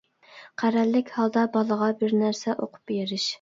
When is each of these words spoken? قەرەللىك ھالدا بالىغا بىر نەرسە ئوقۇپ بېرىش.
قەرەللىك 0.61 1.11
ھالدا 1.17 1.43
بالىغا 1.57 1.91
بىر 2.01 2.17
نەرسە 2.23 2.57
ئوقۇپ 2.57 2.93
بېرىش. 2.95 3.29